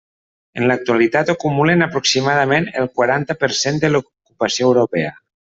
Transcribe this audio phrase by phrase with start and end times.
[0.59, 5.17] En l'actualitat acumulen aproximadament el quaranta per cent de l'ocupació europea.